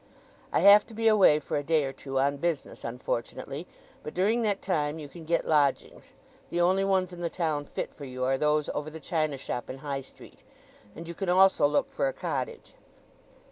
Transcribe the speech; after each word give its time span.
I 0.51 0.61
have 0.61 0.83
to 0.87 0.95
be 0.95 1.07
away 1.07 1.37
for 1.37 1.57
a 1.57 1.63
day 1.63 1.83
or 1.85 1.93
two 1.93 2.17
on 2.17 2.37
business, 2.37 2.83
unfortunately; 2.83 3.67
but 4.01 4.15
during 4.15 4.41
that 4.41 4.59
time 4.59 4.97
you 4.97 5.07
can 5.07 5.25
get 5.25 5.45
lodgings—the 5.45 6.59
only 6.59 6.83
ones 6.83 7.13
in 7.13 7.21
the 7.21 7.29
town 7.29 7.65
fit 7.65 7.93
for 7.93 8.05
you 8.05 8.23
are 8.23 8.35
those 8.39 8.67
over 8.69 8.89
the 8.89 8.99
china 8.99 9.37
shop 9.37 9.69
in 9.69 9.77
High 9.77 10.01
Street—and 10.01 11.07
you 11.07 11.13
can 11.13 11.29
also 11.29 11.67
look 11.67 11.87
for 11.91 12.07
a 12.07 12.13
cottage." 12.13 12.73